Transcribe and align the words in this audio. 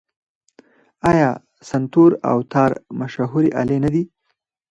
آیا 1.11 1.31
سنتور 1.69 2.11
او 2.29 2.37
تار 2.51 2.71
مشهورې 2.99 3.49
الې 3.61 3.77
نه 3.83 3.89
دي؟ 3.93 4.03